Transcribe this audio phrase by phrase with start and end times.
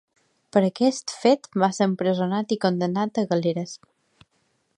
[0.55, 3.77] Per aquest fet va ser empresonat i condemnat a galeres.